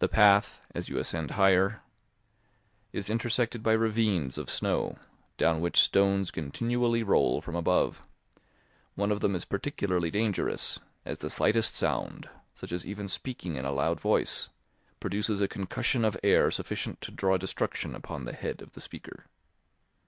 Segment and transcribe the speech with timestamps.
[0.00, 1.80] The path, as you ascend higher,
[2.92, 4.98] is intersected by ravines of snow,
[5.36, 8.02] down which stones continually roll from above;
[8.96, 13.64] one of them is particularly dangerous, as the slightest sound, such as even speaking in
[13.64, 14.50] a loud voice,
[14.98, 19.26] produces a concussion of air sufficient to draw destruction upon the head of the speaker.